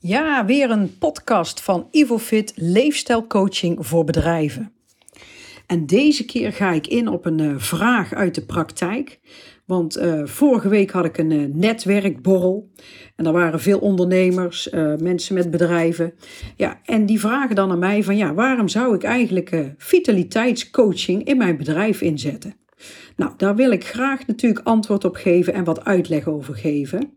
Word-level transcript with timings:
Ja, 0.00 0.44
weer 0.44 0.70
een 0.70 0.98
podcast 0.98 1.60
van 1.60 1.88
IvoFit 1.90 2.52
Leefstijlcoaching 2.54 3.86
voor 3.86 4.04
bedrijven. 4.04 4.72
En 5.66 5.86
deze 5.86 6.24
keer 6.24 6.52
ga 6.52 6.72
ik 6.72 6.86
in 6.86 7.08
op 7.08 7.26
een 7.26 7.38
uh, 7.38 7.54
vraag 7.56 8.12
uit 8.12 8.34
de 8.34 8.44
praktijk. 8.44 9.20
Want 9.64 9.98
uh, 9.98 10.26
vorige 10.26 10.68
week 10.68 10.90
had 10.90 11.04
ik 11.04 11.18
een 11.18 11.30
uh, 11.30 11.54
netwerkborrel. 11.54 12.70
En 13.16 13.24
daar 13.24 13.32
waren 13.32 13.60
veel 13.60 13.78
ondernemers, 13.78 14.70
mensen 14.98 15.34
met 15.34 15.50
bedrijven. 15.50 16.14
Ja, 16.56 16.80
en 16.84 17.06
die 17.06 17.20
vragen 17.20 17.54
dan 17.54 17.70
aan 17.70 17.78
mij 17.78 18.02
van 18.02 18.16
ja, 18.16 18.34
waarom 18.34 18.68
zou 18.68 18.94
ik 18.94 19.02
eigenlijk 19.02 19.74
vitaliteitscoaching 19.76 21.24
in 21.24 21.36
mijn 21.36 21.56
bedrijf 21.56 22.00
inzetten? 22.00 22.54
Nou, 23.16 23.32
daar 23.36 23.56
wil 23.56 23.70
ik 23.70 23.84
graag 23.84 24.26
natuurlijk 24.26 24.66
antwoord 24.66 25.04
op 25.04 25.16
geven 25.16 25.54
en 25.54 25.64
wat 25.64 25.84
uitleg 25.84 26.26
over 26.26 26.54
geven. 26.54 27.12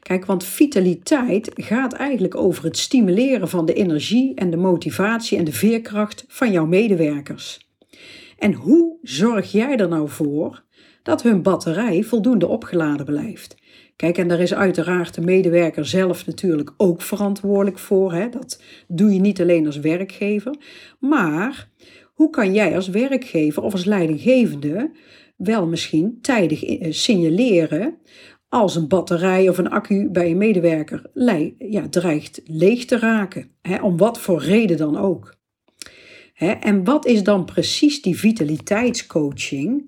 Kijk, 0.00 0.26
want 0.26 0.44
vitaliteit 0.44 1.50
gaat 1.54 1.92
eigenlijk 1.92 2.34
over 2.34 2.64
het 2.64 2.78
stimuleren 2.78 3.48
van 3.48 3.66
de 3.66 3.74
energie 3.74 4.34
en 4.34 4.50
de 4.50 4.56
motivatie 4.56 5.38
en 5.38 5.44
de 5.44 5.52
veerkracht 5.52 6.24
van 6.28 6.52
jouw 6.52 6.66
medewerkers. 6.66 7.68
En 8.38 8.52
hoe 8.52 8.98
zorg 9.02 9.52
jij 9.52 9.76
er 9.76 9.88
nou 9.88 10.08
voor 10.08 10.64
dat 11.02 11.22
hun 11.22 11.42
batterij 11.42 12.02
voldoende 12.02 12.46
opgeladen 12.46 13.06
blijft? 13.06 13.56
Kijk, 13.96 14.18
en 14.18 14.28
daar 14.28 14.40
is 14.40 14.54
uiteraard 14.54 15.14
de 15.14 15.20
medewerker 15.20 15.86
zelf 15.86 16.26
natuurlijk 16.26 16.72
ook 16.76 17.02
verantwoordelijk 17.02 17.78
voor. 17.78 18.12
Hè? 18.12 18.28
Dat 18.28 18.62
doe 18.88 19.12
je 19.12 19.20
niet 19.20 19.40
alleen 19.40 19.66
als 19.66 19.78
werkgever. 19.78 20.56
Maar 20.98 21.68
hoe 22.16 22.30
kan 22.30 22.54
jij 22.54 22.74
als 22.74 22.88
werkgever 22.88 23.62
of 23.62 23.72
als 23.72 23.84
leidinggevende 23.84 24.90
wel 25.36 25.66
misschien 25.66 26.18
tijdig 26.20 26.64
eh, 26.64 26.92
signaleren 26.92 27.98
als 28.48 28.76
een 28.76 28.88
batterij 28.88 29.48
of 29.48 29.58
een 29.58 29.70
accu 29.70 30.08
bij 30.10 30.30
een 30.30 30.36
medewerker 30.36 31.10
ja, 31.58 31.88
dreigt 31.88 32.40
leeg 32.44 32.84
te 32.84 32.98
raken. 32.98 33.50
Hè, 33.62 33.82
om 33.82 33.96
wat 33.96 34.20
voor 34.20 34.42
reden 34.42 34.76
dan 34.76 34.96
ook. 34.96 35.36
Hè, 36.32 36.50
en 36.50 36.84
wat 36.84 37.06
is 37.06 37.22
dan 37.22 37.44
precies 37.44 38.02
die 38.02 38.18
vitaliteitscoaching? 38.18 39.84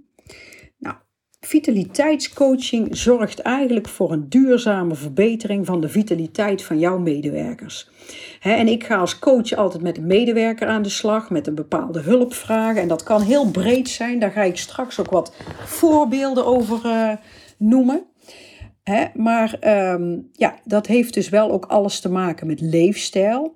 Vitaliteitscoaching 1.40 2.96
zorgt 2.96 3.38
eigenlijk 3.38 3.88
voor 3.88 4.12
een 4.12 4.28
duurzame 4.28 4.94
verbetering 4.94 5.66
van 5.66 5.80
de 5.80 5.88
vitaliteit 5.88 6.62
van 6.62 6.78
jouw 6.78 6.98
medewerkers 6.98 7.88
en 8.40 8.68
ik 8.68 8.84
ga 8.84 8.96
als 8.96 9.18
coach 9.18 9.52
altijd 9.52 9.82
met 9.82 9.96
een 9.98 10.06
medewerker 10.06 10.68
aan 10.68 10.82
de 10.82 10.88
slag, 10.88 11.30
met 11.30 11.46
een 11.46 11.54
bepaalde 11.54 12.00
hulpvraag. 12.00 12.76
En 12.76 12.88
dat 12.88 13.02
kan 13.02 13.22
heel 13.22 13.50
breed 13.50 13.88
zijn. 13.88 14.18
Daar 14.18 14.30
ga 14.30 14.42
ik 14.42 14.56
straks 14.56 15.00
ook 15.00 15.10
wat 15.10 15.34
voorbeelden 15.64 16.46
over 16.46 16.80
uh, 16.84 17.12
noemen. 17.58 18.04
maar 19.14 19.56
ehm, 19.60 20.18
ja, 20.32 20.58
dat 20.64 20.86
heeft 20.86 21.14
dus 21.14 21.28
wel 21.28 21.50
ook 21.50 21.66
alles 21.66 22.00
te 22.00 22.08
maken 22.08 22.46
met 22.46 22.60
leefstijl. 22.60 23.54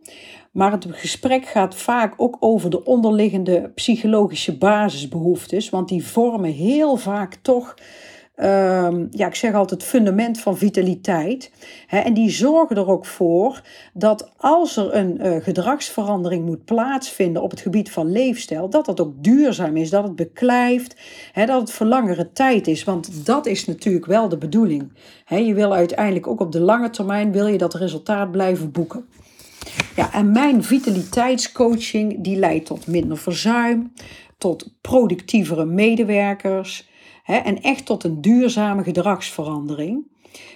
Maar 0.53 0.73
het 0.73 0.87
gesprek 0.91 1.47
gaat 1.47 1.75
vaak 1.75 2.15
ook 2.17 2.37
over 2.41 2.71
de 2.71 2.85
onderliggende 2.85 3.71
psychologische 3.75 4.59
basisbehoeftes. 4.59 5.71
Want 5.71 5.89
die 5.89 6.07
vormen 6.07 6.53
heel 6.53 6.97
vaak 6.97 7.35
toch 7.35 7.75
um, 8.37 9.09
ja, 9.11 9.27
ik 9.27 9.35
zeg 9.35 9.55
altijd, 9.55 9.83
fundament 9.83 10.41
van 10.41 10.59
vitaliteit. 10.59 11.53
Hè, 11.87 11.99
en 11.99 12.15
die 12.15 12.31
zorgen 12.31 12.77
er 12.77 12.89
ook 12.89 13.07
voor 13.07 13.63
dat 13.93 14.33
als 14.37 14.77
er 14.77 14.95
een 14.95 15.27
uh, 15.27 15.37
gedragsverandering 15.43 16.45
moet 16.45 16.65
plaatsvinden 16.65 17.43
op 17.43 17.51
het 17.51 17.61
gebied 17.61 17.91
van 17.91 18.13
leefstijl, 18.13 18.71
dat 18.71 18.87
dat 18.87 19.01
ook 19.01 19.25
duurzaam 19.25 19.77
is, 19.77 19.91
dat 19.91 20.05
het 20.05 20.17
beklijft, 20.17 20.97
hè, 21.33 21.47
dat 21.47 21.61
het 21.61 21.73
voor 21.73 21.87
langere 21.87 22.33
tijd 22.33 22.67
is. 22.67 22.85
Want 22.85 23.27
dat 23.27 23.47
is 23.47 23.65
natuurlijk 23.65 24.07
wel 24.07 24.29
de 24.29 24.39
bedoeling. 24.39 24.93
Je 25.27 25.55
wil 25.55 25.75
uiteindelijk 25.75 26.27
ook 26.27 26.41
op 26.41 26.53
de 26.53 26.61
lange 26.61 26.91
termijn 26.91 27.33
wil 27.33 27.47
je 27.47 27.59
dat 27.59 27.75
resultaat 27.75 28.31
blijven 28.31 28.71
boeken. 28.71 29.05
Ja, 29.97 30.13
en 30.13 30.33
mijn 30.33 30.65
vitaliteitscoaching 30.65 32.25
die 32.25 32.37
leidt 32.37 32.67
tot 32.67 32.87
minder 32.87 33.19
verzuim, 33.19 33.93
tot 34.39 34.75
productievere 34.81 35.65
medewerkers, 35.65 36.91
Hè, 37.23 37.37
en 37.37 37.63
echt 37.63 37.87
tot 37.87 38.05
een 38.05 38.21
duurzame 38.21 38.83
gedragsverandering. 38.83 40.11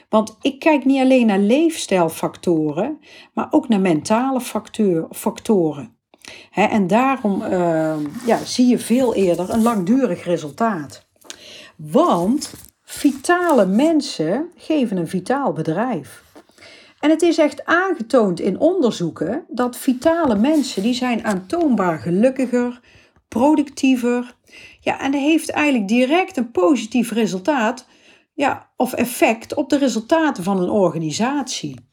Want 0.08 0.36
ik 0.42 0.58
kijk 0.58 0.84
niet 0.84 1.00
alleen 1.00 1.26
naar 1.26 1.38
leefstijlfactoren, 1.38 3.00
maar 3.32 3.46
ook 3.50 3.68
naar 3.68 3.80
mentale 3.80 4.40
factoren. 5.10 5.96
En 6.52 6.86
daarom 6.86 7.42
uh, 7.42 7.94
ja, 8.26 8.44
zie 8.44 8.66
je 8.66 8.78
veel 8.78 9.14
eerder 9.14 9.50
een 9.50 9.62
langdurig 9.62 10.24
resultaat. 10.24 11.06
Want 11.76 12.54
vitale 12.82 13.66
mensen 13.66 14.50
geven 14.56 14.96
een 14.96 15.08
vitaal 15.08 15.52
bedrijf. 15.52 16.24
En 17.00 17.10
het 17.10 17.22
is 17.22 17.38
echt 17.38 17.64
aangetoond 17.64 18.40
in 18.40 18.58
onderzoeken 18.58 19.44
dat 19.48 19.76
vitale 19.76 20.34
mensen 20.34 20.82
die 20.82 20.94
zijn 20.94 21.24
aantoonbaar 21.24 21.98
gelukkiger, 21.98 22.80
productiever. 23.28 24.36
Ja, 24.80 25.00
en 25.00 25.10
dat 25.10 25.20
heeft 25.20 25.50
eigenlijk 25.50 25.88
direct 25.88 26.36
een 26.36 26.50
positief 26.50 27.10
resultaat 27.10 27.86
ja, 28.34 28.70
of 28.76 28.92
effect 28.92 29.54
op 29.54 29.70
de 29.70 29.78
resultaten 29.78 30.44
van 30.44 30.62
een 30.62 30.70
organisatie. 30.70 31.85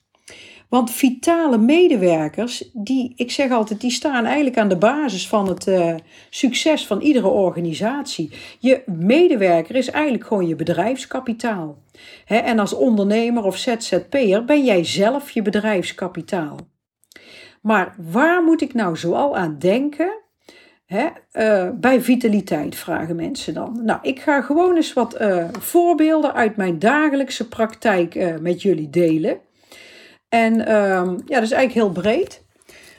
Want 0.74 0.92
vitale 0.92 1.58
medewerkers, 1.58 2.70
die, 2.74 3.14
ik 3.16 3.32
zeg 3.32 3.52
altijd, 3.52 3.82
die 3.82 3.92
staan 3.92 4.26
eigenlijk 4.26 4.58
aan 4.58 4.70
de 4.70 4.78
basis 4.78 5.28
van 5.28 5.48
het 5.48 5.68
uh, 5.68 5.96
succes 6.30 6.88
van 6.88 7.02
iedere 7.02 7.28
organisatie. 7.28 8.32
Je 8.60 8.84
medewerker 8.86 9.76
is 9.76 9.90
eigenlijk 9.90 10.26
gewoon 10.26 10.48
je 10.48 10.56
bedrijfskapitaal. 10.56 11.78
en 12.26 12.60
als 12.60 12.74
ondernemer 12.74 13.44
of 13.44 13.58
ZZP'er 13.58 14.46
ben 14.46 14.64
jij 14.64 14.84
zelf 14.84 15.30
je 15.30 15.42
bedrijfskapitaal. 15.42 16.58
Maar 17.62 17.96
waar 17.98 18.44
moet 18.44 18.62
ik 18.62 18.74
nou 18.74 18.98
zoal 18.98 19.38
aan 19.38 19.56
denken 19.60 20.12
uh, 20.88 21.70
bij 21.74 22.02
vitaliteit 22.02 22.76
vragen 22.76 23.16
mensen 23.16 23.54
dan. 23.54 23.80
Nou, 23.84 24.00
ik 24.02 24.20
ga 24.20 24.42
gewoon 24.42 24.76
eens 24.76 24.94
wat 24.94 25.22
uh, 25.22 25.46
voorbeelden 25.60 26.34
uit 26.34 26.56
mijn 26.56 26.80
dagelijkse 26.80 27.48
praktijk 27.48 28.40
met 28.42 28.62
jullie 28.62 28.90
delen. 28.90 29.40
En 30.34 30.76
um, 30.76 31.22
ja, 31.26 31.36
dat 31.36 31.44
is 31.44 31.52
eigenlijk 31.52 31.74
heel 31.74 31.90
breed. 31.90 32.44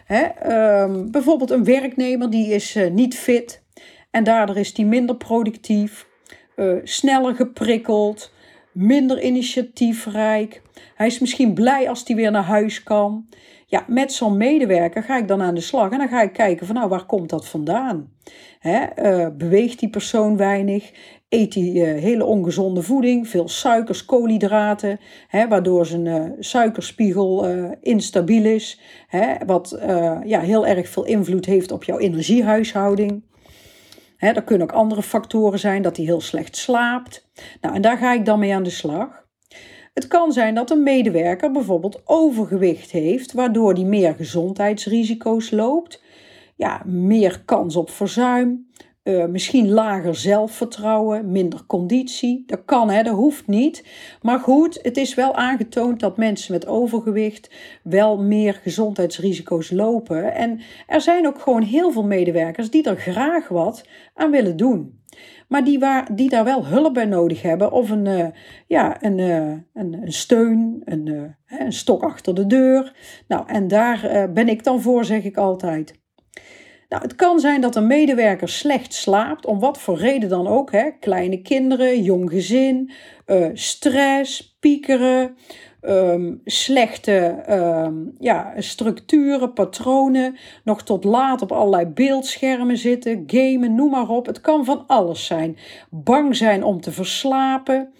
Hè, 0.05 0.53
um, 0.83 1.11
bijvoorbeeld 1.11 1.51
een 1.51 1.65
werknemer 1.65 2.31
die 2.31 2.53
is 2.53 2.79
niet 2.93 3.19
fit 3.19 3.63
en 4.11 4.25
daardoor 4.25 4.57
is 4.57 4.75
die 4.75 4.87
minder 4.87 5.17
productief, 5.17 6.07
sneller 6.85 7.35
geprikkeld, 7.35 8.33
minder 8.73 9.23
initiatiefrijk. 9.23 10.63
Hij 10.95 11.07
is 11.07 11.19
misschien 11.19 11.55
blij 11.55 11.89
als 11.89 12.03
hij 12.07 12.17
weer 12.17 12.31
naar 12.31 12.43
huis 12.43 12.83
kan. 12.83 13.29
Ja, 13.67 13.85
met 13.89 14.13
zo'n 14.13 14.37
medewerker 14.37 15.03
ga 15.03 15.19
ik 15.19 15.29
dan 15.29 15.43
aan 15.43 15.55
de 15.55 15.61
slag 15.61 15.91
en 15.91 15.99
dan 15.99 16.09
ga 16.09 16.23
ik 16.23 16.33
kijken 16.33 16.67
van 16.67 16.75
nou, 16.75 16.89
waar 16.89 17.07
komt 17.07 17.31
dat 17.31 17.49
vandaan? 17.49 18.13
Hè, 18.59 18.85
uh, 18.97 19.29
beweegt 19.37 19.79
die 19.79 19.91
persoon 19.91 20.37
weinig? 20.37 20.93
Eet 21.29 21.55
hij 21.55 21.73
uh, 21.73 22.03
hele 22.03 22.25
ongezonde 22.25 22.83
voeding, 22.83 23.29
veel 23.29 23.49
suikers, 23.49 24.05
koolhydraten, 24.05 25.01
hè, 25.29 25.49
waardoor 25.49 25.87
zijn 25.87 26.07
uh, 26.07 26.25
suikerspiegel 26.39 27.47
instabiel 27.81 28.45
is, 28.45 28.81
hè, 29.07 29.35
wat 29.47 29.79
ja, 30.25 30.41
heel 30.41 30.67
erg 30.67 30.89
veel 30.89 31.05
invloed 31.05 31.45
heeft 31.45 31.73
op 31.73 31.85
jouw 31.85 31.99
energiehuishouding. 31.99 33.23
Hè, 34.17 34.31
er 34.31 34.45
kunnen 34.45 34.69
ook 34.71 34.75
andere 34.75 35.03
factoren 35.03 35.59
zijn, 35.59 35.83
dat 35.83 35.97
hij 35.97 36.05
heel 36.05 36.21
slecht 36.21 36.57
slaapt. 36.57 37.29
Nou, 37.61 37.75
en 37.75 37.83
daar 37.83 37.97
ga 37.97 38.13
ik 38.13 38.25
dan 38.25 38.39
mee 38.39 38.55
aan 38.55 38.63
de 38.63 38.71
slag. 38.71 39.24
Het 39.95 40.07
kan 40.07 40.33
zijn 40.33 40.55
dat 40.55 40.71
een 40.71 40.83
medewerker 40.83 41.51
bijvoorbeeld 41.51 42.03
overgewicht 42.05 42.91
heeft, 42.91 43.33
waardoor 43.33 43.75
die 43.75 43.85
meer 43.85 44.15
gezondheidsrisico's 44.15 45.51
loopt. 45.51 46.03
Ja, 46.57 46.83
meer 46.85 47.43
kans 47.45 47.77
op 47.77 47.91
verzuim, 47.91 48.71
uh, 49.05 49.25
misschien 49.25 49.71
lager 49.71 50.15
zelfvertrouwen, 50.15 51.31
minder 51.31 51.67
conditie. 51.67 52.43
Dat 52.47 52.65
kan, 52.65 52.91
hè, 52.91 53.03
dat 53.03 53.15
hoeft 53.15 53.47
niet. 53.47 53.85
Maar 54.23 54.39
goed, 54.39 54.79
het 54.83 54.97
is 54.97 55.15
wel 55.15 55.35
aangetoond 55.35 56.01
dat 56.01 56.17
mensen 56.17 56.53
met 56.53 56.67
overgewicht 56.67 57.51
wel 57.83 58.23
meer 58.23 58.55
gezondheidsrisico's 58.63 59.71
lopen. 59.71 60.35
En 60.35 60.61
er 60.87 61.01
zijn 61.01 61.27
ook 61.27 61.41
gewoon 61.41 61.63
heel 61.63 61.93
veel 61.93 62.05
medewerkers 62.05 62.71
die 62.71 62.83
er 62.83 62.97
graag 62.97 63.49
wat 63.49 63.87
aan 64.15 64.31
willen 64.31 64.57
doen 64.57 65.03
maar 65.49 65.65
die, 65.65 65.79
waar, 65.79 66.15
die 66.15 66.29
daar 66.29 66.45
wel 66.45 66.67
hulp 66.67 66.95
bij 66.95 67.05
nodig 67.05 67.43
hebben. 67.43 67.73
Of 67.73 67.91
een, 67.91 68.07
uh, 68.07 68.27
ja, 68.67 69.03
een, 69.03 69.19
uh, 69.19 69.53
een, 69.73 69.93
een, 70.03 70.13
steun, 70.13 70.83
een, 70.85 71.35
een 71.47 71.73
stok 71.73 72.03
achter 72.03 72.35
de 72.35 72.47
deur. 72.47 72.97
Nou, 73.29 73.49
en 73.49 73.69
daar 73.69 74.31
ben 74.33 74.49
ik 74.49 74.65
dan 74.65 74.81
voor, 74.81 75.05
zeg 75.05 75.25
ik 75.25 75.37
altijd. 75.37 76.03
Nou, 76.89 77.03
het 77.03 77.15
kan 77.15 77.41
zijn 77.41 77.61
dat 77.61 77.77
een 77.77 77.87
medewerker 77.87 78.49
slecht 78.49 78.95
slaapt, 78.95 79.47
om 79.47 79.61
wat 79.61 79.79
voor 79.79 79.99
reden 79.99 80.29
dan 80.29 80.47
ook. 80.47 80.73
Hè? 80.73 80.91
Kleine 81.01 81.43
kinderen, 81.43 82.03
jong 82.03 82.31
gezin, 82.31 82.91
stress, 83.55 84.57
piekeren, 84.61 85.37
um, 85.87 86.41
slechte 86.45 87.45
um, 87.51 88.15
ja, 88.19 88.53
structuren, 88.59 89.53
patronen, 89.53 90.37
nog 90.65 90.83
tot 90.83 91.05
laat 91.05 91.43
op 91.43 91.53
allerlei 91.53 91.87
beeldschermen 91.87 92.79
zitten, 92.79 93.25
gamen, 93.27 93.75
noem 93.75 93.91
maar 93.91 94.09
op. 94.09 94.27
Het 94.27 94.41
kan 94.41 94.65
van 94.65 94.85
alles 94.87 95.27
zijn. 95.27 95.57
Bang 95.91 96.37
zijn 96.37 96.63
om 96.63 96.81
te 96.81 96.93
verslapen. 96.93 97.93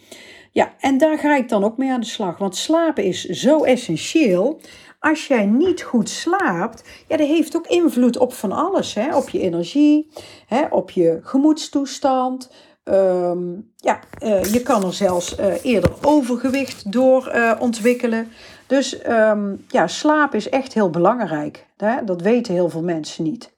Ja, 0.53 0.75
en 0.81 0.99
daar 0.99 1.19
ga 1.19 1.37
ik 1.37 1.49
dan 1.49 1.65
ook 1.65 1.77
mee 1.77 1.91
aan 1.91 2.01
de 2.01 2.07
slag. 2.07 2.39
Want 2.39 2.57
slapen 2.57 3.05
is 3.05 3.25
zo 3.25 3.63
essentieel 3.63 4.61
als 5.05 5.27
jij 5.27 5.47
niet 5.47 5.83
goed 5.83 6.09
slaapt, 6.09 6.85
ja, 7.09 7.17
dat 7.17 7.27
heeft 7.27 7.57
ook 7.57 7.67
invloed 7.67 8.17
op 8.17 8.33
van 8.33 8.53
alles. 8.53 8.95
Hè? 8.95 9.17
Op 9.17 9.29
je 9.29 9.41
energie, 9.41 10.11
hè? 10.47 10.65
op 10.71 10.91
je 10.91 11.21
gemoedstoestand. 11.23 12.51
Ehm, 12.85 13.53
ja, 13.77 14.01
uh, 14.23 14.45
je 14.45 14.63
kan 14.63 14.85
er 14.85 14.93
zelfs 14.93 15.39
uh, 15.39 15.65
eerder 15.65 15.91
overgewicht 16.03 16.93
door 16.93 17.33
uh, 17.35 17.53
ontwikkelen. 17.59 18.29
Dus 18.67 19.07
um, 19.09 19.65
ja, 19.69 19.87
slaap 19.87 20.35
is 20.35 20.49
echt 20.49 20.75
heel 20.75 20.91
belangrijk. 20.91 21.67
Hè? 21.77 22.05
Dat 22.05 22.23
weten 22.23 22.55
heel 22.55 22.69
veel 22.69 22.83
mensen 22.83 23.25
niet. 23.25 23.54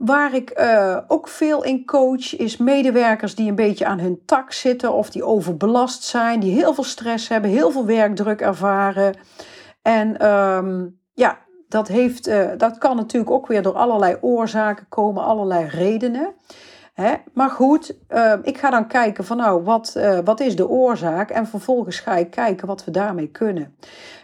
Waar 0.00 0.34
ik 0.34 0.60
uh, 0.60 0.98
ook 1.06 1.28
veel 1.28 1.64
in 1.64 1.84
coach 1.84 2.36
is 2.36 2.56
medewerkers 2.56 3.34
die 3.34 3.48
een 3.48 3.54
beetje 3.54 3.86
aan 3.86 3.98
hun 3.98 4.22
tak 4.26 4.52
zitten 4.52 4.92
of 4.92 5.10
die 5.10 5.24
overbelast 5.24 6.02
zijn, 6.02 6.40
die 6.40 6.54
heel 6.54 6.74
veel 6.74 6.84
stress 6.84 7.28
hebben, 7.28 7.50
heel 7.50 7.70
veel 7.70 7.86
werkdruk 7.86 8.40
ervaren. 8.40 9.14
En 9.82 10.26
um, 10.26 11.00
ja, 11.12 11.38
dat, 11.68 11.88
heeft, 11.88 12.28
uh, 12.28 12.50
dat 12.56 12.78
kan 12.78 12.96
natuurlijk 12.96 13.30
ook 13.30 13.46
weer 13.46 13.62
door 13.62 13.74
allerlei 13.74 14.16
oorzaken 14.20 14.88
komen, 14.88 15.24
allerlei 15.24 15.66
redenen. 15.66 16.34
Maar 17.32 17.50
goed, 17.50 17.96
uh, 18.08 18.32
ik 18.42 18.58
ga 18.58 18.70
dan 18.70 18.86
kijken 18.86 19.24
van 19.24 19.36
nou, 19.36 19.62
wat, 19.62 19.94
uh, 19.96 20.18
wat 20.24 20.40
is 20.40 20.56
de 20.56 20.68
oorzaak? 20.68 21.30
En 21.30 21.46
vervolgens 21.46 22.00
ga 22.00 22.16
ik 22.16 22.30
kijken 22.30 22.66
wat 22.66 22.84
we 22.84 22.90
daarmee 22.90 23.28
kunnen. 23.28 23.74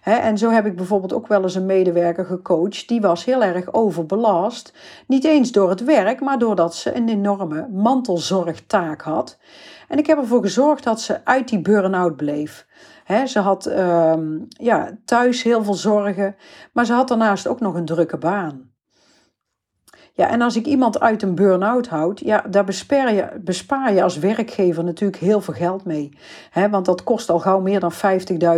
En 0.02 0.38
zo 0.38 0.50
heb 0.50 0.66
ik 0.66 0.76
bijvoorbeeld 0.76 1.12
ook 1.12 1.26
wel 1.26 1.42
eens 1.42 1.54
een 1.54 1.66
medewerker 1.66 2.24
gecoacht. 2.24 2.88
Die 2.88 3.00
was 3.00 3.24
heel 3.24 3.42
erg 3.42 3.72
overbelast. 3.72 4.72
Niet 5.06 5.24
eens 5.24 5.52
door 5.52 5.68
het 5.68 5.84
werk, 5.84 6.20
maar 6.20 6.38
doordat 6.38 6.74
ze 6.74 6.96
een 6.96 7.08
enorme 7.08 7.68
mantelzorgtaak 7.72 9.00
had. 9.00 9.38
En 9.88 9.98
ik 9.98 10.06
heb 10.06 10.18
ervoor 10.18 10.42
gezorgd 10.42 10.84
dat 10.84 11.00
ze 11.00 11.24
uit 11.24 11.48
die 11.48 11.60
burn-out 11.60 12.16
bleef. 12.16 12.66
Ze 13.26 13.38
had 13.38 13.66
uh, 13.66 14.14
ja, 14.48 14.90
thuis 15.04 15.42
heel 15.42 15.64
veel 15.64 15.74
zorgen, 15.74 16.36
maar 16.72 16.86
ze 16.86 16.92
had 16.92 17.08
daarnaast 17.08 17.46
ook 17.46 17.60
nog 17.60 17.74
een 17.74 17.84
drukke 17.84 18.16
baan. 18.16 18.70
Ja, 20.16 20.30
en 20.30 20.40
als 20.40 20.56
ik 20.56 20.66
iemand 20.66 21.00
uit 21.00 21.22
een 21.22 21.34
burn-out 21.34 21.88
houd, 21.88 22.20
ja, 22.20 22.44
daar 22.50 22.64
bespaar 22.64 23.14
je, 23.14 23.28
bespaar 23.40 23.94
je 23.94 24.02
als 24.02 24.18
werkgever 24.18 24.84
natuurlijk 24.84 25.20
heel 25.20 25.40
veel 25.40 25.54
geld 25.54 25.84
mee. 25.84 26.18
He, 26.50 26.70
want 26.70 26.84
dat 26.86 27.02
kost 27.02 27.30
al 27.30 27.38
gauw 27.38 27.60
meer 27.60 27.80
dan 27.80 27.92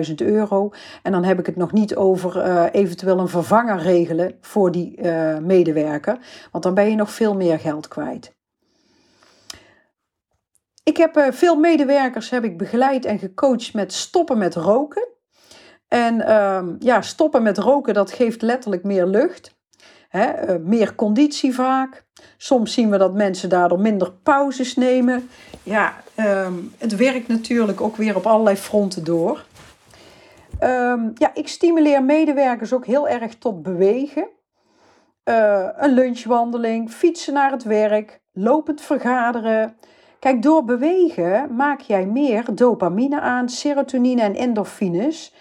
50.000 0.08 0.14
euro. 0.16 0.70
En 1.02 1.12
dan 1.12 1.24
heb 1.24 1.38
ik 1.38 1.46
het 1.46 1.56
nog 1.56 1.72
niet 1.72 1.96
over 1.96 2.36
uh, 2.36 2.64
eventueel 2.72 3.18
een 3.18 3.28
vervanger 3.28 3.78
regelen 3.78 4.36
voor 4.40 4.72
die 4.72 4.96
uh, 4.96 5.38
medewerker. 5.38 6.18
Want 6.52 6.64
dan 6.64 6.74
ben 6.74 6.90
je 6.90 6.96
nog 6.96 7.10
veel 7.10 7.34
meer 7.34 7.58
geld 7.58 7.88
kwijt. 7.88 8.36
Ik 10.82 10.96
heb 10.96 11.16
uh, 11.16 11.26
veel 11.30 11.56
medewerkers 11.56 12.30
heb 12.30 12.44
ik 12.44 12.58
begeleid 12.58 13.04
en 13.04 13.18
gecoacht 13.18 13.74
met 13.74 13.92
stoppen 13.92 14.38
met 14.38 14.54
roken. 14.54 15.08
En 15.88 16.20
ehm, 16.26 16.74
ja, 16.78 17.02
stoppen 17.02 17.42
met 17.42 17.58
roken, 17.58 17.94
dat 17.94 18.12
geeft 18.12 18.42
letterlijk 18.42 18.84
meer 18.84 19.06
lucht. 19.06 19.57
He, 20.08 20.54
uh, 20.54 20.56
meer 20.64 20.94
conditie 20.94 21.54
vaak. 21.54 22.04
Soms 22.36 22.72
zien 22.72 22.90
we 22.90 22.98
dat 22.98 23.14
mensen 23.14 23.48
daardoor 23.48 23.80
minder 23.80 24.12
pauzes 24.12 24.76
nemen. 24.76 25.28
Ja, 25.62 25.94
um, 26.16 26.72
het 26.78 26.96
werkt 26.96 27.28
natuurlijk 27.28 27.80
ook 27.80 27.96
weer 27.96 28.16
op 28.16 28.26
allerlei 28.26 28.56
fronten 28.56 29.04
door. 29.04 29.44
Um, 30.62 31.12
ja, 31.14 31.30
ik 31.34 31.48
stimuleer 31.48 32.02
medewerkers 32.02 32.72
ook 32.72 32.86
heel 32.86 33.08
erg 33.08 33.34
tot 33.34 33.62
bewegen. 33.62 34.28
Uh, 35.24 35.68
een 35.76 35.92
lunchwandeling, 35.92 36.90
fietsen 36.90 37.34
naar 37.34 37.50
het 37.50 37.62
werk, 37.62 38.20
lopend 38.32 38.80
vergaderen. 38.80 39.76
Kijk, 40.18 40.42
door 40.42 40.64
bewegen 40.64 41.54
maak 41.54 41.80
jij 41.80 42.06
meer 42.06 42.44
dopamine 42.54 43.20
aan, 43.20 43.48
serotonine 43.48 44.22
en 44.22 44.34
endorfines. 44.34 45.34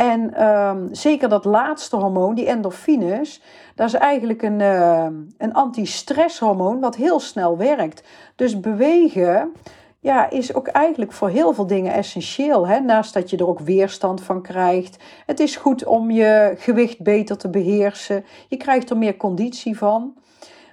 En 0.00 0.48
um, 0.48 0.88
zeker 0.92 1.28
dat 1.28 1.44
laatste 1.44 1.96
hormoon, 1.96 2.34
die 2.34 2.46
endorfines, 2.46 3.42
dat 3.74 3.86
is 3.86 3.94
eigenlijk 3.94 4.42
een, 4.42 4.60
uh, 4.60 5.06
een 5.38 5.52
anti-stresshormoon 5.52 6.80
wat 6.80 6.96
heel 6.96 7.20
snel 7.20 7.56
werkt. 7.56 8.02
Dus 8.36 8.60
bewegen 8.60 9.52
ja, 9.98 10.30
is 10.30 10.54
ook 10.54 10.66
eigenlijk 10.66 11.12
voor 11.12 11.28
heel 11.28 11.52
veel 11.52 11.66
dingen 11.66 11.92
essentieel. 11.92 12.68
Hè? 12.68 12.80
Naast 12.80 13.14
dat 13.14 13.30
je 13.30 13.36
er 13.36 13.48
ook 13.48 13.60
weerstand 13.60 14.22
van 14.22 14.42
krijgt. 14.42 14.96
Het 15.26 15.40
is 15.40 15.56
goed 15.56 15.84
om 15.84 16.10
je 16.10 16.54
gewicht 16.56 17.00
beter 17.02 17.36
te 17.36 17.50
beheersen. 17.50 18.24
Je 18.48 18.56
krijgt 18.56 18.90
er 18.90 18.98
meer 18.98 19.16
conditie 19.16 19.78
van. 19.78 20.14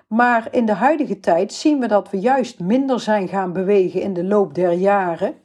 Maar 0.07 0.47
in 0.51 0.65
de 0.65 0.74
huidige 0.74 1.19
tijd 1.19 1.53
zien 1.53 1.79
we 1.79 1.88
dat 1.88 2.09
we 2.09 2.19
juist 2.19 2.59
minder 2.59 3.00
zijn 3.00 3.27
gaan 3.27 3.53
bewegen 3.53 4.01
in 4.01 4.13
de 4.13 4.24
loop 4.24 4.53
der 4.53 4.71
jaren 4.71 5.35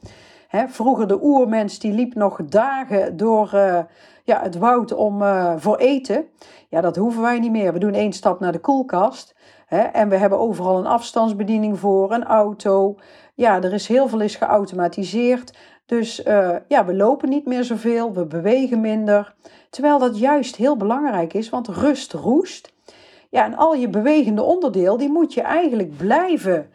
vroeger 0.67 1.07
de 1.07 1.23
oermens 1.23 1.79
die 1.79 1.93
liep 1.93 2.15
nog 2.15 2.39
dagen 2.45 3.17
door 3.17 3.51
uh, 3.53 3.79
ja, 4.23 4.41
het 4.41 4.57
woud 4.57 4.93
om, 4.93 5.21
uh, 5.21 5.53
voor 5.57 5.77
eten. 5.77 6.25
Ja, 6.69 6.81
dat 6.81 6.95
hoeven 6.95 7.21
wij 7.21 7.39
niet 7.39 7.51
meer. 7.51 7.73
We 7.73 7.79
doen 7.79 7.93
één 7.93 8.13
stap 8.13 8.39
naar 8.39 8.51
de 8.51 8.59
koelkast. 8.59 9.35
en 9.93 10.09
we 10.09 10.17
hebben 10.17 10.39
overal 10.39 10.77
een 10.77 10.85
afstandsbediening 10.85 11.79
voor, 11.79 12.11
een 12.11 12.23
auto. 12.23 12.95
Ja, 13.35 13.61
er 13.61 13.73
is 13.73 13.87
heel 13.87 14.07
veel 14.07 14.21
is 14.21 14.35
geautomatiseerd. 14.35 15.57
Dus 15.85 16.25
uh, 16.25 16.55
ja, 16.67 16.85
we 16.85 16.95
lopen 16.95 17.29
niet 17.29 17.45
meer 17.45 17.63
zoveel, 17.63 18.13
we 18.13 18.25
bewegen 18.25 18.81
minder. 18.81 19.35
Terwijl 19.69 19.99
dat 19.99 20.19
juist 20.19 20.55
heel 20.55 20.77
belangrijk 20.77 21.33
is, 21.33 21.49
want 21.49 21.67
rust 21.67 22.13
roest. 22.13 22.73
Ja, 23.29 23.45
en 23.45 23.55
al 23.55 23.73
je 23.73 23.89
bewegende 23.89 24.41
onderdeel, 24.41 24.97
die 24.97 25.09
moet 25.09 25.33
je 25.33 25.41
eigenlijk 25.41 25.97
blijven 25.97 26.69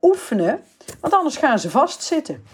oefenen, 0.00 0.60
want 1.00 1.14
anders 1.14 1.36
gaan 1.36 1.58
ze 1.58 1.70
vastzitten. 1.70 2.44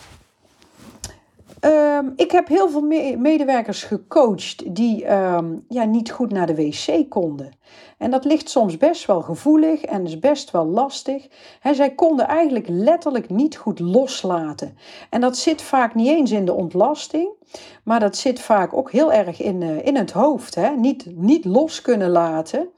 Um, 1.64 2.12
ik 2.16 2.30
heb 2.30 2.48
heel 2.48 2.68
veel 2.68 2.80
me 2.80 3.16
medewerkers 3.18 3.82
gecoacht 3.82 4.74
die 4.74 5.12
um, 5.12 5.64
ja, 5.68 5.84
niet 5.84 6.10
goed 6.10 6.32
naar 6.32 6.46
de 6.46 6.54
wc 6.54 7.08
konden. 7.08 7.50
En 7.98 8.10
dat 8.10 8.24
ligt 8.24 8.48
soms 8.48 8.76
best 8.76 9.06
wel 9.06 9.20
gevoelig 9.20 9.82
en 9.82 10.04
is 10.04 10.18
best 10.18 10.50
wel 10.50 10.66
lastig. 10.66 11.28
Zij 11.72 11.94
konden 11.94 12.26
eigenlijk 12.26 12.68
letterlijk 12.68 13.30
niet 13.30 13.56
goed 13.56 13.78
loslaten. 13.78 14.76
En 15.10 15.20
dat 15.20 15.36
zit 15.36 15.62
vaak 15.62 15.94
niet 15.94 16.08
eens 16.08 16.30
in 16.30 16.44
de 16.44 16.52
ontlasting, 16.52 17.28
maar 17.84 18.00
dat 18.00 18.16
zit 18.16 18.40
vaak 18.40 18.76
ook 18.76 18.90
heel 18.92 19.12
erg 19.12 19.40
in, 19.40 19.60
uh, 19.60 19.86
in 19.86 19.96
het 19.96 20.10
hoofd. 20.10 20.58
Niet, 20.76 21.06
niet 21.16 21.44
los 21.44 21.80
kunnen 21.80 22.10
laten. 22.10 22.68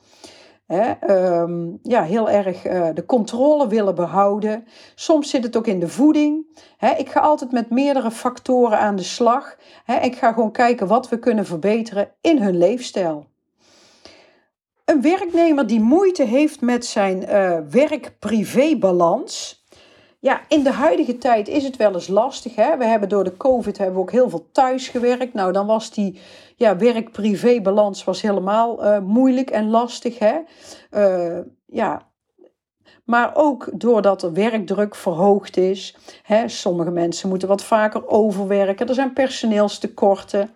Hè, 0.66 1.10
um, 1.40 1.78
ja, 1.82 2.02
heel 2.02 2.30
erg 2.30 2.66
uh, 2.66 2.88
de 2.94 3.06
controle 3.06 3.68
willen 3.68 3.94
behouden. 3.94 4.64
Soms 4.94 5.30
zit 5.30 5.42
het 5.42 5.56
ook 5.56 5.66
in 5.66 5.80
de 5.80 5.88
voeding. 5.88 6.58
Hè, 6.76 6.90
ik 6.90 7.08
ga 7.08 7.20
altijd 7.20 7.52
met 7.52 7.70
meerdere 7.70 8.10
factoren 8.10 8.78
aan 8.78 8.96
de 8.96 9.02
slag. 9.02 9.56
Hè, 9.84 10.00
ik 10.00 10.16
ga 10.16 10.32
gewoon 10.32 10.52
kijken 10.52 10.86
wat 10.86 11.08
we 11.08 11.18
kunnen 11.18 11.46
verbeteren 11.46 12.10
in 12.20 12.42
hun 12.42 12.58
leefstijl. 12.58 13.26
Een 14.84 15.02
werknemer 15.02 15.66
die 15.66 15.80
moeite 15.80 16.22
heeft 16.22 16.60
met 16.60 16.86
zijn 16.86 17.22
uh, 17.22 17.58
werk-privé-balans. 17.70 19.63
Ja, 20.24 20.40
in 20.48 20.62
de 20.62 20.72
huidige 20.72 21.18
tijd 21.18 21.48
is 21.48 21.64
het 21.64 21.76
wel 21.76 21.94
eens 21.94 22.08
lastig. 22.08 22.54
Hè? 22.54 22.76
We 22.76 22.84
hebben 22.84 23.08
door 23.08 23.24
de 23.24 23.36
COVID 23.36 23.78
hebben 23.78 23.96
we 23.96 24.00
ook 24.00 24.10
heel 24.10 24.30
veel 24.30 24.48
thuis 24.52 24.88
gewerkt. 24.88 25.34
Nou, 25.34 25.52
dan 25.52 25.66
was 25.66 25.90
die 25.90 26.20
ja, 26.56 26.76
werk-privé-balans 26.76 28.04
was 28.04 28.22
helemaal 28.22 28.84
uh, 28.84 28.98
moeilijk 28.98 29.50
en 29.50 29.70
lastig. 29.70 30.18
Hè? 30.18 30.38
Uh, 30.90 31.40
ja. 31.66 32.02
Maar 33.04 33.30
ook 33.34 33.68
doordat 33.74 34.20
de 34.20 34.32
werkdruk 34.32 34.94
verhoogd 34.94 35.56
is. 35.56 35.96
Hè? 36.22 36.48
Sommige 36.48 36.90
mensen 36.90 37.28
moeten 37.28 37.48
wat 37.48 37.64
vaker 37.64 38.08
overwerken. 38.08 38.88
Er 38.88 38.94
zijn 38.94 39.12
personeelstekorten. 39.12 40.50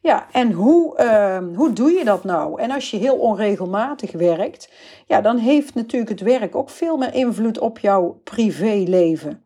Ja, 0.00 0.26
en 0.32 0.52
hoe, 0.52 0.98
uh, 1.00 1.56
hoe 1.56 1.72
doe 1.72 1.90
je 1.90 2.04
dat 2.04 2.24
nou? 2.24 2.60
En 2.60 2.70
als 2.70 2.90
je 2.90 2.96
heel 2.96 3.16
onregelmatig 3.16 4.12
werkt, 4.12 4.72
ja, 5.06 5.20
dan 5.20 5.36
heeft 5.36 5.74
natuurlijk 5.74 6.10
het 6.10 6.20
werk 6.20 6.56
ook 6.56 6.70
veel 6.70 6.96
meer 6.96 7.14
invloed 7.14 7.58
op 7.58 7.78
jouw 7.78 8.20
privéleven. 8.24 9.42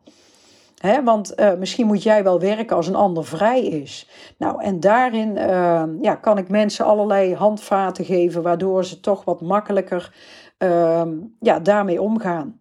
He, 0.77 1.03
want 1.03 1.39
uh, 1.39 1.53
misschien 1.53 1.87
moet 1.87 2.03
jij 2.03 2.23
wel 2.23 2.39
werken 2.39 2.75
als 2.75 2.87
een 2.87 2.95
ander 2.95 3.25
vrij 3.25 3.63
is. 3.65 4.09
Nou, 4.37 4.63
en 4.63 4.79
daarin 4.79 5.37
uh, 5.37 5.83
ja, 6.01 6.15
kan 6.15 6.37
ik 6.37 6.49
mensen 6.49 6.85
allerlei 6.85 7.35
handvaten 7.35 8.05
geven, 8.05 8.41
waardoor 8.41 8.85
ze 8.85 8.99
toch 8.99 9.23
wat 9.23 9.41
makkelijker 9.41 10.13
uh, 10.59 11.01
ja, 11.39 11.59
daarmee 11.59 12.01
omgaan. 12.01 12.57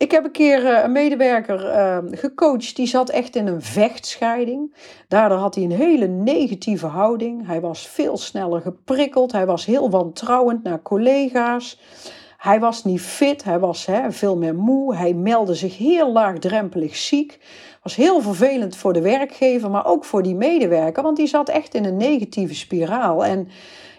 Ik 0.00 0.10
heb 0.10 0.24
een 0.24 0.30
keer 0.30 0.66
eh, 0.66 0.84
een 0.84 0.92
medewerker 0.92 1.68
ehm, 1.68 2.14
gecoacht, 2.14 2.76
die 2.76 2.86
zat 2.86 3.10
echt 3.10 3.36
in 3.36 3.46
een 3.46 3.62
vechtscheiding. 3.62 4.74
Daardoor 5.08 5.38
had 5.38 5.54
hij 5.54 5.64
een 5.64 5.72
hele 5.72 6.06
negatieve 6.06 6.86
houding. 6.86 7.46
Hij 7.46 7.60
was 7.60 7.88
veel 7.88 8.16
sneller 8.16 8.60
geprikkeld, 8.60 9.32
hij 9.32 9.46
was 9.46 9.66
heel 9.66 9.90
wantrouwend 9.90 10.62
naar 10.62 10.82
collega's. 10.82 11.80
Hij 12.36 12.60
was 12.60 12.84
niet 12.84 13.00
fit, 13.00 13.44
hij 13.44 13.58
was 13.58 13.86
hè, 13.86 14.12
veel 14.12 14.36
meer 14.36 14.54
moe. 14.54 14.96
Hij 14.96 15.14
meldde 15.14 15.54
zich 15.54 15.78
heel 15.78 16.12
laagdrempelig 16.12 16.96
ziek. 16.96 17.38
Was 17.82 17.96
heel 17.96 18.20
vervelend 18.20 18.76
voor 18.76 18.92
de 18.92 19.02
werkgever, 19.02 19.70
maar 19.70 19.86
ook 19.86 20.04
voor 20.04 20.22
die 20.22 20.34
medewerker, 20.34 21.02
want 21.02 21.16
die 21.16 21.26
zat 21.26 21.48
echt 21.48 21.74
in 21.74 21.84
een 21.84 21.96
negatieve 21.96 22.54
spiraal. 22.54 23.24
En 23.24 23.48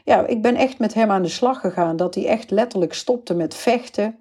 ja, 0.03 0.25
ik 0.25 0.41
ben 0.41 0.55
echt 0.55 0.79
met 0.79 0.93
hem 0.93 1.11
aan 1.11 1.21
de 1.21 1.27
slag 1.27 1.59
gegaan. 1.59 1.95
Dat 1.95 2.15
hij 2.15 2.27
echt 2.27 2.51
letterlijk 2.51 2.93
stopte 2.93 3.33
met 3.33 3.55
vechten. 3.55 4.15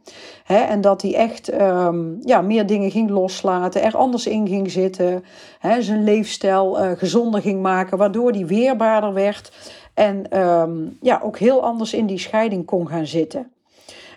Hè, 0.44 0.58
en 0.58 0.80
dat 0.80 1.02
hij 1.02 1.14
echt 1.14 1.48
ehm, 1.48 2.20
ja, 2.20 2.40
meer 2.40 2.66
dingen 2.66 2.90
ging 2.90 3.10
loslaten, 3.10 3.82
er 3.82 3.96
anders 3.96 4.26
in 4.26 4.48
ging 4.48 4.70
zitten. 4.70 5.24
Hè, 5.58 5.82
zijn 5.82 6.04
leefstijl 6.04 6.84
uh, 6.84 6.90
gezonder 6.96 7.40
ging 7.40 7.62
maken, 7.62 7.98
waardoor 7.98 8.30
hij 8.30 8.46
weerbaarder 8.46 9.12
werd. 9.12 9.52
En 9.94 10.30
ehm, 10.30 10.72
ja, 11.00 11.20
ook 11.24 11.38
heel 11.38 11.62
anders 11.62 11.94
in 11.94 12.06
die 12.06 12.18
scheiding 12.18 12.66
kon 12.66 12.88
gaan 12.88 13.06
zitten. 13.06 13.52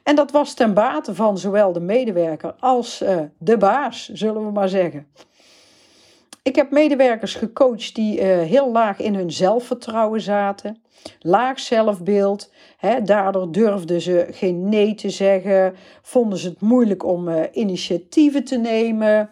En 0.03 0.15
dat 0.15 0.31
was 0.31 0.53
ten 0.53 0.73
bate 0.73 1.15
van 1.15 1.37
zowel 1.37 1.73
de 1.73 1.79
medewerker 1.79 2.55
als 2.59 3.01
uh, 3.01 3.19
de 3.37 3.57
baas, 3.57 4.09
zullen 4.09 4.45
we 4.45 4.51
maar 4.51 4.69
zeggen. 4.69 5.07
Ik 6.43 6.55
heb 6.55 6.71
medewerkers 6.71 7.35
gecoacht 7.35 7.95
die 7.95 8.19
uh, 8.19 8.23
heel 8.41 8.71
laag 8.71 8.99
in 8.99 9.15
hun 9.15 9.31
zelfvertrouwen 9.31 10.21
zaten, 10.21 10.82
laag 11.19 11.59
zelfbeeld. 11.59 12.51
Daardoor 13.03 13.51
durfden 13.51 14.01
ze 14.01 14.27
geen 14.31 14.69
nee 14.69 14.95
te 14.95 15.09
zeggen, 15.09 15.75
vonden 16.01 16.39
ze 16.39 16.49
het 16.49 16.61
moeilijk 16.61 17.03
om 17.05 17.27
uh, 17.27 17.41
initiatieven 17.51 18.43
te 18.43 18.57
nemen. 18.57 19.29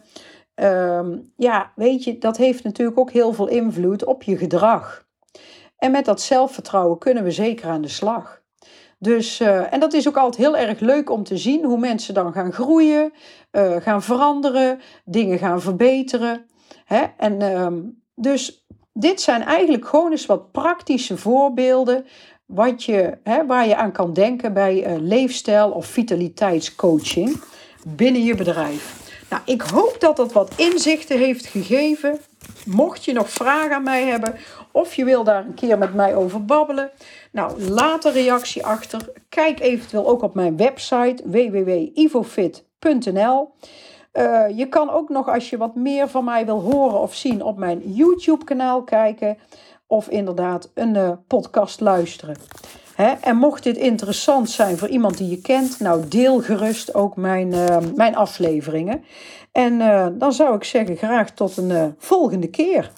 Um, 0.55 1.31
ja, 1.35 1.71
weet 1.75 2.03
je, 2.03 2.17
dat 2.17 2.37
heeft 2.37 2.63
natuurlijk 2.63 2.99
ook 2.99 3.11
heel 3.11 3.33
veel 3.33 3.47
invloed 3.47 4.05
op 4.05 4.23
je 4.23 4.37
gedrag. 4.37 5.05
En 5.77 5.91
met 5.91 6.05
dat 6.05 6.21
zelfvertrouwen 6.21 6.97
kunnen 6.97 7.23
we 7.23 7.31
zeker 7.31 7.69
aan 7.69 7.81
de 7.81 7.87
slag. 7.87 8.41
Dus, 8.99 9.39
uh, 9.39 9.73
en 9.73 9.79
dat 9.79 9.93
is 9.93 10.07
ook 10.07 10.17
altijd 10.17 10.45
heel 10.45 10.57
erg 10.57 10.79
leuk 10.79 11.09
om 11.09 11.23
te 11.23 11.37
zien 11.37 11.63
hoe 11.63 11.77
mensen 11.77 12.13
dan 12.13 12.33
gaan 12.33 12.53
groeien, 12.53 13.13
uh, 13.51 13.75
gaan 13.75 14.01
veranderen, 14.01 14.79
dingen 15.05 15.37
gaan 15.37 15.61
verbeteren. 15.61 16.45
Hè? 16.85 17.03
En 17.17 17.41
uh, 17.41 17.67
dus 18.15 18.60
dit 19.01 19.21
zijn 19.21 19.43
eigenlijk 19.43 19.87
gewoon 19.87 20.11
eens 20.11 20.25
wat 20.25 20.51
praktische 20.51 21.17
voorbeelden 21.17 22.05
wat 22.45 22.83
je, 22.83 23.17
hè, 23.23 23.45
waar 23.45 23.67
je 23.67 23.75
aan 23.75 23.91
kan 23.91 24.13
denken 24.13 24.53
bij 24.53 24.87
uh, 24.87 24.95
leefstijl 24.99 25.69
of 25.69 25.85
vitaliteitscoaching 25.85 27.41
binnen 27.85 28.23
je 28.23 28.35
bedrijf. 28.35 28.99
Nou, 29.29 29.41
ik 29.45 29.61
hoop 29.61 29.95
dat 29.99 30.15
dat 30.15 30.33
wat 30.33 30.53
inzichten 30.55 31.17
heeft 31.17 31.45
gegeven. 31.45 32.19
Mocht 32.65 33.05
je 33.05 33.13
nog 33.13 33.29
vragen 33.29 33.75
aan 33.75 33.83
mij 33.83 34.05
hebben 34.05 34.35
of 34.71 34.93
je 34.93 35.05
wil 35.05 35.23
daar 35.23 35.45
een 35.45 35.53
keer 35.53 35.77
met 35.77 35.93
mij 35.93 36.15
over 36.15 36.45
babbelen, 36.45 36.91
nou, 37.31 37.61
laat 37.61 38.05
een 38.05 38.11
reactie 38.11 38.65
achter. 38.65 39.11
Kijk 39.29 39.59
eventueel 39.59 40.07
ook 40.07 40.21
op 40.21 40.35
mijn 40.35 40.57
website 40.57 41.23
www.ivofit.nl. 41.25 42.59
Uh, 44.13 44.57
je 44.57 44.67
kan 44.67 44.89
ook 44.89 45.09
nog, 45.09 45.29
als 45.29 45.49
je 45.49 45.57
wat 45.57 45.75
meer 45.75 46.09
van 46.09 46.23
mij 46.23 46.45
wil 46.45 46.61
horen 46.61 46.99
of 46.99 47.15
zien, 47.15 47.43
op 47.43 47.57
mijn 47.57 47.81
YouTube-kanaal 47.85 48.83
kijken. 48.83 49.37
Of 49.87 50.07
inderdaad 50.09 50.71
een 50.73 50.95
uh, 50.95 51.11
podcast 51.27 51.79
luisteren. 51.79 52.35
En 53.21 53.35
mocht 53.35 53.63
dit 53.63 53.77
interessant 53.77 54.49
zijn 54.49 54.77
voor 54.77 54.87
iemand 54.87 55.17
die 55.17 55.29
je 55.29 55.41
kent, 55.41 55.79
nou 55.79 56.07
deel 56.07 56.41
gerust 56.41 56.93
ook 56.93 57.15
mijn, 57.15 57.53
uh, 57.53 57.77
mijn 57.95 58.15
afleveringen. 58.15 59.03
En 59.51 59.77
dan 60.17 60.33
zou 60.33 60.55
ik 60.55 60.63
zeggen, 60.63 60.97
graag 60.97 61.31
tot 61.31 61.57
een 61.57 61.95
volgende 61.97 62.47
keer. 62.47 62.91